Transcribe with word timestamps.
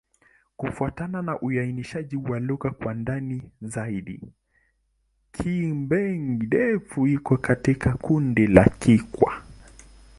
Kufuatana 0.57 1.21
na 1.21 1.39
uainishaji 1.41 2.15
wa 2.17 2.39
lugha 2.39 2.69
kwa 2.71 2.93
ndani 2.93 3.51
zaidi, 3.61 4.19
Kigbe-Defi 5.31 7.13
iko 7.13 7.37
katika 7.37 7.93
kundi 7.97 8.47
la 8.47 8.65
Kikwa. 8.79 9.41